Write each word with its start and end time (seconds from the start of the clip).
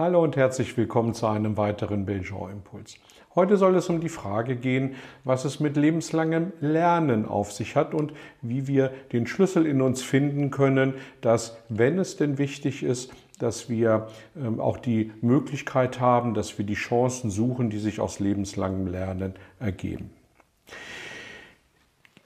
Hallo 0.00 0.24
und 0.24 0.34
herzlich 0.34 0.78
willkommen 0.78 1.12
zu 1.12 1.26
einem 1.26 1.58
weiteren 1.58 2.06
Belgian 2.06 2.52
Impuls. 2.52 2.96
Heute 3.34 3.58
soll 3.58 3.76
es 3.76 3.90
um 3.90 4.00
die 4.00 4.08
Frage 4.08 4.56
gehen, 4.56 4.94
was 5.24 5.44
es 5.44 5.60
mit 5.60 5.76
lebenslangem 5.76 6.54
Lernen 6.62 7.26
auf 7.26 7.52
sich 7.52 7.76
hat 7.76 7.92
und 7.92 8.14
wie 8.40 8.66
wir 8.66 8.92
den 9.12 9.26
Schlüssel 9.26 9.66
in 9.66 9.82
uns 9.82 10.02
finden 10.02 10.50
können, 10.50 10.94
dass, 11.20 11.58
wenn 11.68 11.98
es 11.98 12.16
denn 12.16 12.38
wichtig 12.38 12.82
ist, 12.82 13.12
dass 13.40 13.68
wir 13.68 14.06
ähm, 14.38 14.58
auch 14.58 14.78
die 14.78 15.12
Möglichkeit 15.20 16.00
haben, 16.00 16.32
dass 16.32 16.56
wir 16.56 16.64
die 16.64 16.72
Chancen 16.72 17.30
suchen, 17.30 17.68
die 17.68 17.78
sich 17.78 18.00
aus 18.00 18.20
lebenslangem 18.20 18.86
Lernen 18.86 19.34
ergeben. 19.58 20.08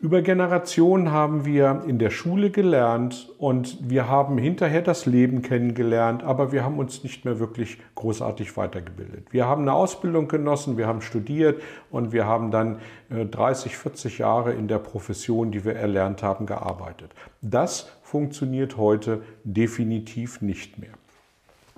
Über 0.00 0.22
Generationen 0.22 1.12
haben 1.12 1.44
wir 1.44 1.84
in 1.86 1.98
der 1.98 2.10
Schule 2.10 2.50
gelernt 2.50 3.32
und 3.38 3.78
wir 3.88 4.08
haben 4.08 4.36
hinterher 4.38 4.82
das 4.82 5.06
Leben 5.06 5.40
kennengelernt, 5.40 6.24
aber 6.24 6.52
wir 6.52 6.64
haben 6.64 6.78
uns 6.78 7.04
nicht 7.04 7.24
mehr 7.24 7.38
wirklich 7.38 7.78
großartig 7.94 8.56
weitergebildet. 8.56 9.32
Wir 9.32 9.46
haben 9.46 9.62
eine 9.62 9.72
Ausbildung 9.72 10.26
genossen, 10.28 10.76
wir 10.76 10.88
haben 10.88 11.00
studiert 11.00 11.62
und 11.90 12.12
wir 12.12 12.26
haben 12.26 12.50
dann 12.50 12.80
30, 13.08 13.72
äh, 13.72 13.76
40 13.76 14.18
Jahre 14.18 14.52
in 14.52 14.68
der 14.68 14.78
Profession, 14.78 15.52
die 15.52 15.64
wir 15.64 15.76
erlernt 15.76 16.22
haben, 16.22 16.44
gearbeitet. 16.44 17.14
Das 17.40 17.90
funktioniert 18.02 18.76
heute 18.76 19.22
definitiv 19.44 20.42
nicht 20.42 20.78
mehr. 20.78 20.92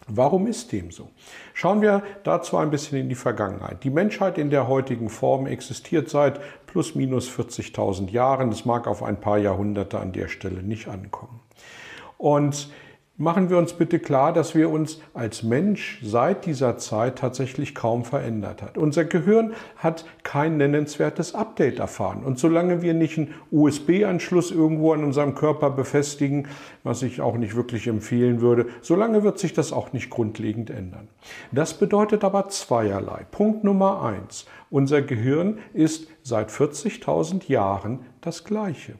Warum 0.08 0.46
ist 0.46 0.70
dem 0.70 0.90
so? 0.92 1.10
Schauen 1.52 1.82
wir 1.82 2.02
dazu 2.22 2.56
ein 2.56 2.70
bisschen 2.70 2.98
in 2.98 3.08
die 3.08 3.16
Vergangenheit. 3.16 3.82
Die 3.82 3.90
Menschheit 3.90 4.38
in 4.38 4.50
der 4.50 4.68
heutigen 4.68 5.08
Form 5.08 5.46
existiert 5.46 6.08
seit 6.08 6.40
plus 6.66 6.94
minus 6.94 7.28
40.000 7.28 8.10
Jahren. 8.10 8.50
Es 8.50 8.64
mag 8.64 8.86
auf 8.86 9.02
ein 9.02 9.20
paar 9.20 9.38
Jahrhunderte 9.38 9.98
an 9.98 10.12
der 10.12 10.28
Stelle 10.28 10.62
nicht 10.62 10.86
ankommen. 10.86 11.40
Und 12.18 12.68
machen 13.18 13.48
wir 13.48 13.56
uns 13.56 13.72
bitte 13.72 13.98
klar, 13.98 14.32
dass 14.32 14.54
wir 14.54 14.70
uns 14.70 15.00
als 15.14 15.42
Mensch 15.42 16.00
seit 16.02 16.44
dieser 16.44 16.76
Zeit 16.76 17.18
tatsächlich 17.18 17.74
kaum 17.74 18.04
verändert 18.04 18.62
hat. 18.62 18.76
Unser 18.76 19.04
Gehirn 19.04 19.54
hat 19.76 20.04
kein 20.22 20.58
nennenswertes 20.58 21.34
Update 21.34 21.78
erfahren. 21.78 22.22
Und 22.24 22.38
solange 22.38 22.82
wir 22.82 22.94
nicht 22.94 23.16
einen 23.16 23.34
USB-Anschluss 23.50 24.50
irgendwo 24.50 24.92
an 24.92 25.02
unserem 25.02 25.34
Körper 25.34 25.70
befestigen, 25.70 26.48
was 26.82 27.02
ich 27.02 27.20
auch 27.20 27.36
nicht 27.36 27.56
wirklich 27.56 27.86
empfehlen 27.86 28.40
würde, 28.40 28.66
solange 28.82 29.22
wird 29.22 29.38
sich 29.38 29.54
das 29.54 29.72
auch 29.72 29.92
nicht 29.92 30.10
grundlegend 30.10 30.70
ändern. 30.70 31.08
Das 31.52 31.74
bedeutet 31.74 32.22
aber 32.22 32.48
zweierlei. 32.48 33.24
Punkt 33.30 33.64
Nummer 33.64 34.02
eins. 34.02 34.46
Unser 34.68 35.00
Gehirn 35.00 35.58
ist 35.72 36.08
seit 36.22 36.50
40.000 36.50 37.48
Jahren 37.48 38.00
das 38.20 38.44
gleiche. 38.44 38.94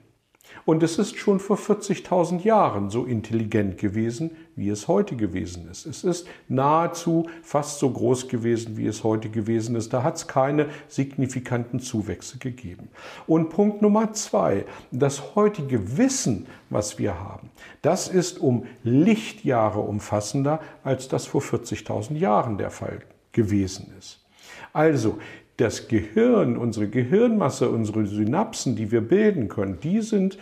Und 0.64 0.82
es 0.82 0.98
ist 0.98 1.16
schon 1.16 1.38
vor 1.38 1.56
40.000 1.56 2.42
Jahren 2.42 2.90
so 2.90 3.04
intelligent 3.04 3.78
gewesen, 3.78 4.32
wie 4.56 4.68
es 4.68 4.88
heute 4.88 5.16
gewesen 5.16 5.68
ist. 5.70 5.86
Es 5.86 6.02
ist 6.02 6.26
nahezu 6.48 7.28
fast 7.42 7.78
so 7.78 7.90
groß 7.90 8.28
gewesen, 8.28 8.76
wie 8.76 8.86
es 8.86 9.04
heute 9.04 9.28
gewesen 9.28 9.76
ist. 9.76 9.92
Da 9.92 10.02
hat 10.02 10.16
es 10.16 10.26
keine 10.26 10.68
signifikanten 10.88 11.80
Zuwächse 11.80 12.38
gegeben. 12.38 12.88
Und 13.26 13.50
Punkt 13.50 13.82
Nummer 13.82 14.12
zwei, 14.12 14.64
das 14.90 15.36
heutige 15.36 15.98
Wissen, 15.98 16.46
was 16.70 16.98
wir 16.98 17.18
haben, 17.18 17.50
das 17.82 18.08
ist 18.08 18.38
um 18.38 18.66
Lichtjahre 18.82 19.80
umfassender, 19.80 20.60
als 20.82 21.08
das 21.08 21.26
vor 21.26 21.42
40.000 21.42 22.16
Jahren 22.16 22.58
der 22.58 22.70
Fall 22.70 23.00
gewesen 23.32 23.92
ist. 23.98 24.24
Also, 24.72 25.18
das 25.56 25.88
Gehirn, 25.88 26.56
unsere 26.56 26.88
Gehirnmasse, 26.88 27.70
unsere 27.70 28.06
Synapsen, 28.06 28.76
die 28.76 28.90
wir 28.90 29.00
bilden 29.00 29.48
können, 29.48 29.80
die 29.80 30.00
sind 30.00 30.38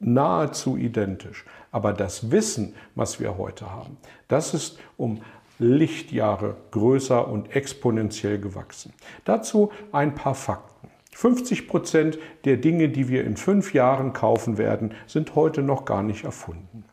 nahezu 0.00 0.76
identisch. 0.76 1.44
Aber 1.70 1.92
das 1.92 2.30
Wissen, 2.30 2.74
was 2.94 3.20
wir 3.20 3.38
heute 3.38 3.70
haben, 3.70 3.96
das 4.28 4.54
ist 4.54 4.78
um 4.96 5.20
Lichtjahre 5.58 6.56
größer 6.70 7.26
und 7.26 7.54
exponentiell 7.54 8.38
gewachsen. 8.38 8.92
Dazu 9.24 9.72
ein 9.92 10.14
paar 10.14 10.34
Fakten. 10.34 10.88
50 11.14 11.66
Prozent 11.66 12.18
der 12.44 12.58
Dinge, 12.58 12.90
die 12.90 13.08
wir 13.08 13.24
in 13.24 13.36
fünf 13.36 13.74
Jahren 13.74 14.12
kaufen 14.12 14.56
werden, 14.56 14.94
sind 15.08 15.34
heute 15.34 15.62
noch 15.62 15.84
gar 15.84 16.04
nicht 16.04 16.24
erfunden. 16.24 16.84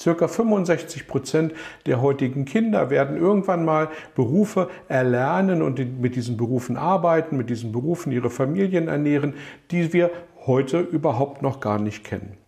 Circa 0.00 0.28
65 0.28 1.06
Prozent 1.06 1.52
der 1.84 2.00
heutigen 2.00 2.46
Kinder 2.46 2.88
werden 2.88 3.18
irgendwann 3.18 3.66
mal 3.66 3.88
Berufe 4.14 4.70
erlernen 4.88 5.60
und 5.60 6.00
mit 6.00 6.16
diesen 6.16 6.38
Berufen 6.38 6.78
arbeiten, 6.78 7.36
mit 7.36 7.50
diesen 7.50 7.70
Berufen 7.70 8.10
ihre 8.10 8.30
Familien 8.30 8.88
ernähren, 8.88 9.34
die 9.70 9.92
wir 9.92 10.10
heute 10.46 10.80
überhaupt 10.80 11.42
noch 11.42 11.60
gar 11.60 11.78
nicht 11.78 12.02
kennen. 12.02 12.38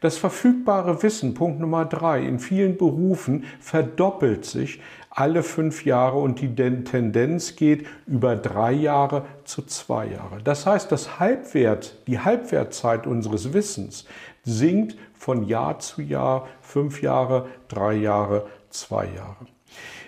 Das 0.00 0.16
verfügbare 0.16 1.02
Wissen, 1.02 1.34
Punkt 1.34 1.60
Nummer 1.60 1.84
drei, 1.84 2.22
in 2.22 2.38
vielen 2.38 2.76
Berufen 2.78 3.44
verdoppelt 3.60 4.46
sich 4.46 4.80
alle 5.10 5.42
fünf 5.42 5.84
Jahre 5.84 6.18
und 6.18 6.40
die 6.40 6.54
Tendenz 6.54 7.56
geht 7.56 7.86
über 8.06 8.36
drei 8.36 8.72
Jahre 8.72 9.26
zu 9.44 9.62
zwei 9.62 10.06
Jahre. 10.06 10.38
Das 10.42 10.66
heißt, 10.66 10.90
das 10.90 11.18
Halbwert, 11.18 11.96
die 12.06 12.20
Halbwertzeit 12.20 13.06
unseres 13.06 13.52
Wissens 13.52 14.06
sinkt 14.44 14.96
von 15.14 15.46
Jahr 15.46 15.78
zu 15.78 16.02
Jahr, 16.02 16.48
fünf 16.60 17.02
Jahre, 17.02 17.46
drei 17.68 17.94
Jahre, 17.94 18.46
zwei 18.70 19.06
Jahre. 19.06 19.46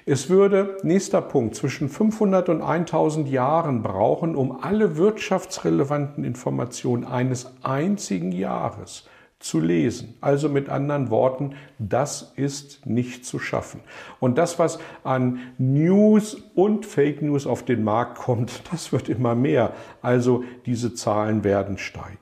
Es 0.05 0.29
würde, 0.29 0.79
nächster 0.83 1.23
Punkt, 1.23 1.55
zwischen 1.55 1.89
500 1.89 2.49
und 2.49 2.61
1000 2.61 3.29
Jahren 3.29 3.83
brauchen, 3.83 4.35
um 4.35 4.61
alle 4.63 4.97
wirtschaftsrelevanten 4.97 6.25
Informationen 6.25 7.05
eines 7.05 7.53
einzigen 7.63 8.33
Jahres 8.33 9.05
zu 9.39 9.61
lesen. 9.61 10.15
Also 10.21 10.49
mit 10.49 10.69
anderen 10.69 11.11
Worten, 11.11 11.55
das 11.79 12.33
ist 12.37 12.87
nicht 12.87 13.27
zu 13.27 13.39
schaffen. 13.39 13.81
Und 14.19 14.39
das, 14.39 14.59
was 14.59 14.79
an 15.05 15.41
News 15.59 16.37
und 16.55 16.87
Fake 16.87 17.23
News 17.23 17.47
auf 17.47 17.65
den 17.65 17.85
Markt 17.85 18.19
kommt, 18.19 18.63
das 18.73 18.93
wird 18.93 19.09
immer 19.09 19.35
mehr. 19.35 19.73
Also 20.01 20.43
diese 20.67 20.95
Zahlen 20.95 21.45
werden 21.45 21.79
steigen. 21.79 22.22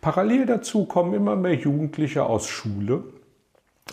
Parallel 0.00 0.46
dazu 0.46 0.84
kommen 0.84 1.14
immer 1.14 1.36
mehr 1.36 1.54
Jugendliche 1.54 2.24
aus 2.24 2.48
Schule 2.48 3.04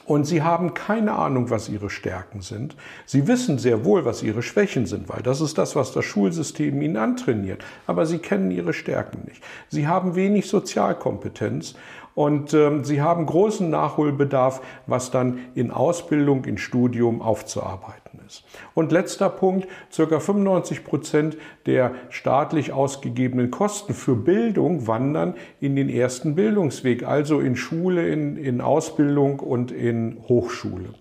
und 0.06 0.26
sie 0.26 0.42
haben 0.42 0.74
keine 0.74 1.14
Ahnung, 1.14 1.50
was 1.50 1.70
ihre 1.70 1.90
Stärken 1.90 2.42
sind. 2.42 2.76
Sie 3.06 3.28
wissen 3.28 3.58
sehr 3.58 3.86
wohl, 3.86 4.06
was 4.06 4.24
ihre 4.24 4.42
Schwächen 4.42 4.86
sind, 4.86 5.10
weil 5.10 5.22
das 5.22 5.42
ist 5.42 5.58
das, 5.58 5.76
was 5.76 5.92
das 5.92 6.06
Schulsystem 6.06 6.82
ihnen 6.82 6.98
antrainiert. 6.98 7.64
Aber 7.88 8.06
sie 8.06 8.20
kennen 8.20 8.52
ihre 8.52 8.74
Stärken 8.74 9.26
nicht. 9.28 9.44
Sie 9.68 9.88
haben 9.88 10.16
wenig 10.16 10.48
Sozialkompetenz 10.48 11.76
und 12.16 12.54
ähm, 12.54 12.84
sie 12.84 13.02
haben 13.02 13.26
großen 13.26 13.70
Nachholbedarf, 13.70 14.62
was 14.88 15.12
dann 15.12 15.40
in 15.56 15.72
Ausbildung, 15.72 16.46
in 16.46 16.58
Studium 16.58 17.22
aufzuarbeiten 17.22 18.20
ist. 18.26 18.44
Und 18.74 18.92
letzter 18.92 19.30
Punkt, 19.30 19.68
circa 19.92 20.20
95 20.20 20.84
Prozent 20.84 21.38
der 21.66 21.94
staatlich 22.10 22.72
ausgegebenen 22.72 23.52
Kosten 23.52 23.94
für 23.94 24.16
Bildung 24.16 24.88
wandern 24.88 25.36
in 25.60 25.76
den 25.76 25.90
ersten 25.90 26.36
Bildungsweg, 26.36 27.04
also 27.04 27.40
in 27.40 27.56
Schule, 27.56 28.10
in, 28.10 28.38
in 28.38 28.62
Ausbildung 28.62 29.40
und 29.40 29.72
in 29.72 30.18
Hochschule. 30.28 30.94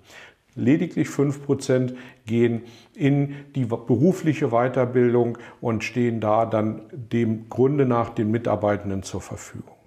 Lediglich 0.54 1.08
5 1.08 1.44
Prozent 1.44 1.94
gehen 2.26 2.62
in 2.94 3.34
die 3.54 3.64
berufliche 3.64 4.48
Weiterbildung 4.48 5.38
und 5.60 5.84
stehen 5.84 6.20
da 6.20 6.46
dann 6.46 6.82
dem 6.92 7.48
Grunde 7.48 7.86
nach 7.86 8.10
den 8.10 8.30
Mitarbeitenden 8.30 9.04
zur 9.04 9.20
Verfügung. 9.20 9.77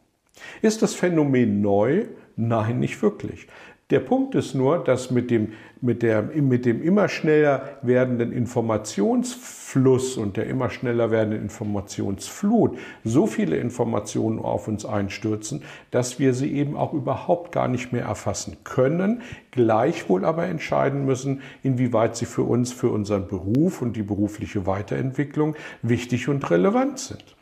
Ist 0.61 0.81
das 0.81 0.93
Phänomen 0.93 1.61
neu? 1.61 2.05
Nein, 2.35 2.79
nicht 2.79 3.01
wirklich. 3.01 3.47
Der 3.91 3.99
Punkt 3.99 4.35
ist 4.35 4.55
nur, 4.55 4.81
dass 4.81 5.11
mit 5.11 5.29
dem, 5.29 5.49
mit, 5.81 6.01
der, 6.01 6.21
mit 6.21 6.65
dem 6.65 6.81
immer 6.81 7.09
schneller 7.09 7.77
werdenden 7.81 8.31
Informationsfluss 8.31 10.15
und 10.15 10.37
der 10.37 10.47
immer 10.47 10.69
schneller 10.69 11.11
werdenden 11.11 11.41
Informationsflut 11.41 12.77
so 13.03 13.27
viele 13.27 13.57
Informationen 13.57 14.39
auf 14.39 14.69
uns 14.69 14.85
einstürzen, 14.85 15.63
dass 15.91 16.19
wir 16.19 16.33
sie 16.33 16.53
eben 16.53 16.77
auch 16.77 16.93
überhaupt 16.93 17.51
gar 17.51 17.67
nicht 17.67 17.91
mehr 17.91 18.05
erfassen 18.05 18.55
können, 18.63 19.23
gleichwohl 19.51 20.23
aber 20.23 20.45
entscheiden 20.45 21.05
müssen, 21.05 21.41
inwieweit 21.61 22.15
sie 22.15 22.25
für 22.25 22.43
uns, 22.43 22.71
für 22.71 22.89
unseren 22.89 23.27
Beruf 23.27 23.81
und 23.81 23.97
die 23.97 24.03
berufliche 24.03 24.65
Weiterentwicklung 24.65 25.57
wichtig 25.81 26.29
und 26.29 26.49
relevant 26.49 26.97
sind. 26.97 27.35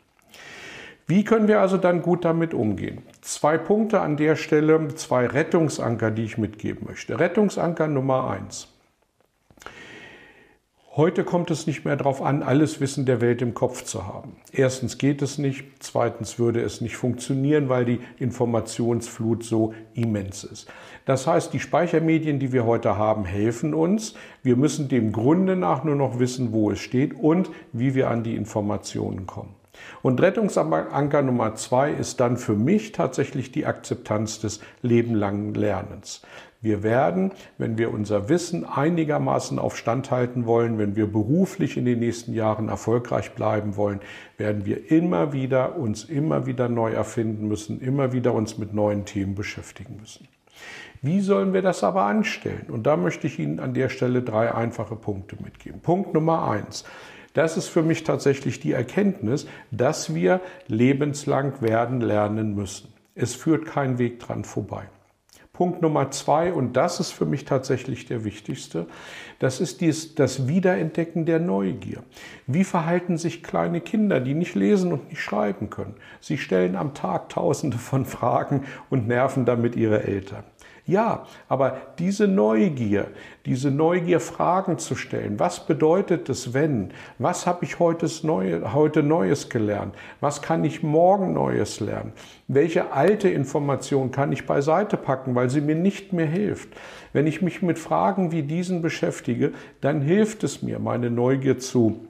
Wie 1.10 1.24
können 1.24 1.48
wir 1.48 1.60
also 1.60 1.76
dann 1.76 2.02
gut 2.02 2.24
damit 2.24 2.54
umgehen? 2.54 3.02
Zwei 3.20 3.58
Punkte 3.58 4.00
an 4.00 4.16
der 4.16 4.36
Stelle, 4.36 4.94
zwei 4.94 5.26
Rettungsanker, 5.26 6.12
die 6.12 6.22
ich 6.22 6.38
mitgeben 6.38 6.86
möchte. 6.86 7.18
Rettungsanker 7.18 7.88
Nummer 7.88 8.30
eins. 8.30 8.68
Heute 10.94 11.24
kommt 11.24 11.50
es 11.50 11.66
nicht 11.66 11.84
mehr 11.84 11.96
darauf 11.96 12.22
an, 12.22 12.44
alles 12.44 12.80
Wissen 12.80 13.06
der 13.06 13.20
Welt 13.20 13.42
im 13.42 13.54
Kopf 13.54 13.82
zu 13.82 14.06
haben. 14.06 14.36
Erstens 14.52 14.98
geht 14.98 15.20
es 15.20 15.36
nicht, 15.36 15.64
zweitens 15.80 16.38
würde 16.38 16.60
es 16.60 16.80
nicht 16.80 16.96
funktionieren, 16.96 17.68
weil 17.68 17.84
die 17.84 17.98
Informationsflut 18.20 19.42
so 19.42 19.74
immens 19.94 20.44
ist. 20.44 20.68
Das 21.06 21.26
heißt, 21.26 21.52
die 21.52 21.58
Speichermedien, 21.58 22.38
die 22.38 22.52
wir 22.52 22.66
heute 22.66 22.96
haben, 22.96 23.24
helfen 23.24 23.74
uns. 23.74 24.14
Wir 24.44 24.54
müssen 24.54 24.88
dem 24.88 25.10
Grunde 25.10 25.56
nach 25.56 25.82
nur 25.82 25.96
noch 25.96 26.20
wissen, 26.20 26.52
wo 26.52 26.70
es 26.70 26.78
steht 26.78 27.14
und 27.18 27.50
wie 27.72 27.96
wir 27.96 28.10
an 28.10 28.22
die 28.22 28.36
Informationen 28.36 29.26
kommen. 29.26 29.59
Und 30.02 30.20
Rettungsanker 30.20 31.22
Nummer 31.22 31.54
zwei 31.54 31.90
ist 31.90 32.20
dann 32.20 32.36
für 32.36 32.54
mich 32.54 32.92
tatsächlich 32.92 33.52
die 33.52 33.66
Akzeptanz 33.66 34.40
des 34.40 34.60
lebenlangen 34.82 35.54
Lernens. 35.54 36.22
Wir 36.62 36.82
werden, 36.82 37.32
wenn 37.56 37.78
wir 37.78 37.92
unser 37.92 38.28
Wissen 38.28 38.66
einigermaßen 38.66 39.58
auf 39.58 39.78
Stand 39.78 40.10
halten 40.10 40.44
wollen, 40.44 40.78
wenn 40.78 40.94
wir 40.94 41.06
beruflich 41.10 41.78
in 41.78 41.86
den 41.86 42.00
nächsten 42.00 42.34
Jahren 42.34 42.68
erfolgreich 42.68 43.32
bleiben 43.32 43.76
wollen, 43.76 44.00
werden 44.36 44.66
wir 44.66 44.90
immer 44.90 45.32
wieder 45.32 45.76
uns 45.76 46.04
immer 46.04 46.44
wieder 46.44 46.68
neu 46.68 46.92
erfinden 46.92 47.48
müssen, 47.48 47.80
immer 47.80 48.12
wieder 48.12 48.34
uns 48.34 48.58
mit 48.58 48.74
neuen 48.74 49.06
Themen 49.06 49.34
beschäftigen 49.34 49.96
müssen. 50.00 50.28
Wie 51.00 51.20
sollen 51.20 51.54
wir 51.54 51.62
das 51.62 51.82
aber 51.82 52.02
anstellen? 52.02 52.66
Und 52.68 52.86
da 52.86 52.98
möchte 52.98 53.26
ich 53.26 53.38
Ihnen 53.38 53.58
an 53.58 53.72
der 53.72 53.88
Stelle 53.88 54.20
drei 54.20 54.54
einfache 54.54 54.96
Punkte 54.96 55.36
mitgeben. 55.42 55.80
Punkt 55.80 56.12
Nummer 56.12 56.46
eins. 56.50 56.84
Das 57.32 57.56
ist 57.56 57.68
für 57.68 57.82
mich 57.82 58.04
tatsächlich 58.04 58.60
die 58.60 58.72
Erkenntnis, 58.72 59.46
dass 59.70 60.14
wir 60.14 60.40
lebenslang 60.66 61.60
werden 61.60 62.00
lernen 62.00 62.54
müssen. 62.54 62.92
Es 63.14 63.34
führt 63.34 63.66
kein 63.66 63.98
Weg 63.98 64.18
dran 64.20 64.44
vorbei. 64.44 64.88
Punkt 65.60 65.82
Nummer 65.82 66.10
zwei, 66.10 66.54
und 66.54 66.74
das 66.74 67.00
ist 67.00 67.10
für 67.10 67.26
mich 67.26 67.44
tatsächlich 67.44 68.06
der 68.06 68.24
wichtigste, 68.24 68.86
das 69.40 69.60
ist 69.60 69.82
dies, 69.82 70.14
das 70.14 70.48
Wiederentdecken 70.48 71.26
der 71.26 71.38
Neugier. 71.38 72.02
Wie 72.46 72.64
verhalten 72.64 73.18
sich 73.18 73.42
kleine 73.42 73.82
Kinder, 73.82 74.20
die 74.20 74.32
nicht 74.32 74.54
lesen 74.54 74.90
und 74.90 75.10
nicht 75.10 75.20
schreiben 75.20 75.68
können? 75.68 75.96
Sie 76.18 76.38
stellen 76.38 76.76
am 76.76 76.94
Tag 76.94 77.28
tausende 77.28 77.76
von 77.76 78.06
Fragen 78.06 78.64
und 78.88 79.06
nerven 79.06 79.44
damit 79.44 79.76
ihre 79.76 80.04
Eltern. 80.04 80.44
Ja, 80.86 81.26
aber 81.48 81.76
diese 81.98 82.26
Neugier, 82.26 83.08
diese 83.46 83.70
Neugier, 83.70 84.20
Fragen 84.20 84.78
zu 84.78 84.94
stellen, 84.94 85.38
was 85.38 85.66
bedeutet 85.66 86.28
es, 86.28 86.52
wenn? 86.54 86.92
Was 87.18 87.46
habe 87.46 87.64
ich 87.64 87.78
heute, 87.78 88.06
Neue, 88.22 88.72
heute 88.72 89.02
Neues 89.02 89.48
gelernt? 89.48 89.94
Was 90.20 90.42
kann 90.42 90.64
ich 90.64 90.82
morgen 90.82 91.32
Neues 91.32 91.80
lernen? 91.80 92.12
Welche 92.48 92.92
alte 92.92 93.28
Information 93.28 94.10
kann 94.10 94.32
ich 94.32 94.46
beiseite 94.46 94.96
packen, 94.96 95.34
weil 95.34 95.50
sie 95.50 95.60
mir 95.60 95.76
nicht 95.76 96.12
mehr 96.12 96.26
hilft? 96.26 96.68
Wenn 97.12 97.26
ich 97.26 97.42
mich 97.42 97.62
mit 97.62 97.78
Fragen 97.78 98.32
wie 98.32 98.42
diesen 98.42 98.82
beschäftige, 98.82 99.52
dann 99.80 100.00
hilft 100.00 100.44
es 100.44 100.62
mir, 100.62 100.78
meine 100.78 101.10
Neugier 101.10 101.58
zu 101.58 102.06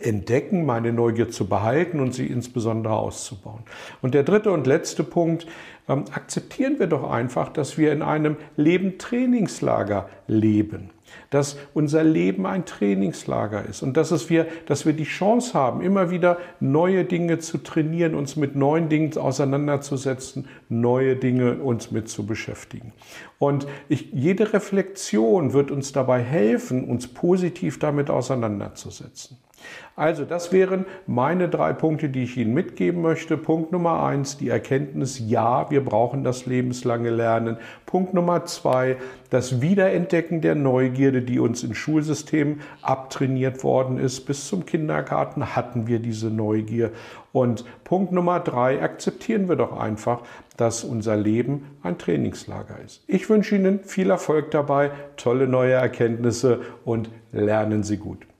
entdecken, 0.00 0.64
meine 0.64 0.92
Neugier 0.92 1.30
zu 1.30 1.48
behalten 1.48 2.00
und 2.00 2.14
sie 2.14 2.26
insbesondere 2.26 2.94
auszubauen. 2.94 3.62
Und 4.02 4.14
der 4.14 4.22
dritte 4.22 4.50
und 4.52 4.66
letzte 4.66 5.02
Punkt, 5.02 5.46
ähm, 5.88 6.04
akzeptieren 6.12 6.78
wir 6.78 6.86
doch 6.86 7.10
einfach, 7.10 7.48
dass 7.48 7.78
wir 7.78 7.92
in 7.92 8.02
einem 8.02 8.36
Leben-Trainingslager 8.56 10.08
leben, 10.26 10.90
dass 11.30 11.56
unser 11.72 12.04
Leben 12.04 12.46
ein 12.46 12.66
Trainingslager 12.66 13.64
ist 13.64 13.82
und 13.82 13.96
dass, 13.96 14.10
es 14.10 14.28
wir, 14.28 14.46
dass 14.66 14.84
wir 14.84 14.92
die 14.92 15.04
Chance 15.04 15.54
haben, 15.54 15.80
immer 15.80 16.10
wieder 16.10 16.38
neue 16.60 17.04
Dinge 17.04 17.38
zu 17.38 17.58
trainieren, 17.58 18.14
uns 18.14 18.36
mit 18.36 18.54
neuen 18.54 18.88
Dingen 18.88 19.16
auseinanderzusetzen, 19.16 20.46
neue 20.68 21.16
Dinge 21.16 21.54
uns 21.54 21.90
mit 21.90 22.08
zu 22.08 22.26
beschäftigen. 22.26 22.92
Und 23.38 23.66
ich, 23.88 24.12
jede 24.12 24.52
Reflexion 24.52 25.54
wird 25.54 25.70
uns 25.70 25.92
dabei 25.92 26.22
helfen, 26.22 26.84
uns 26.84 27.08
positiv 27.08 27.78
damit 27.78 28.10
auseinanderzusetzen. 28.10 29.38
Also 29.98 30.24
das 30.24 30.52
wären 30.52 30.86
meine 31.08 31.48
drei 31.48 31.72
Punkte, 31.72 32.08
die 32.08 32.22
ich 32.22 32.36
Ihnen 32.36 32.54
mitgeben 32.54 33.02
möchte. 33.02 33.36
Punkt 33.36 33.72
Nummer 33.72 34.04
eins, 34.04 34.36
die 34.36 34.48
Erkenntnis, 34.48 35.18
ja, 35.18 35.68
wir 35.70 35.84
brauchen 35.84 36.22
das 36.22 36.46
lebenslange 36.46 37.10
Lernen. 37.10 37.56
Punkt 37.84 38.14
Nummer 38.14 38.44
zwei, 38.44 38.96
das 39.30 39.60
Wiederentdecken 39.60 40.40
der 40.40 40.54
Neugierde, 40.54 41.22
die 41.22 41.40
uns 41.40 41.64
in 41.64 41.74
Schulsystemen 41.74 42.60
abtrainiert 42.80 43.64
worden 43.64 43.98
ist. 43.98 44.20
Bis 44.20 44.46
zum 44.46 44.66
Kindergarten 44.66 45.56
hatten 45.56 45.88
wir 45.88 45.98
diese 45.98 46.28
Neugier. 46.30 46.92
Und 47.32 47.64
Punkt 47.82 48.12
Nummer 48.12 48.38
drei, 48.38 48.80
akzeptieren 48.80 49.48
wir 49.48 49.56
doch 49.56 49.76
einfach, 49.76 50.20
dass 50.56 50.84
unser 50.84 51.16
Leben 51.16 51.66
ein 51.82 51.98
Trainingslager 51.98 52.76
ist. 52.84 53.02
Ich 53.08 53.28
wünsche 53.28 53.56
Ihnen 53.56 53.80
viel 53.82 54.10
Erfolg 54.10 54.52
dabei, 54.52 54.92
tolle 55.16 55.48
neue 55.48 55.72
Erkenntnisse 55.72 56.60
und 56.84 57.10
lernen 57.32 57.82
Sie 57.82 57.96
gut. 57.96 58.28